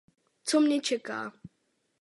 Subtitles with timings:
[0.47, 1.19] Co mne čeká.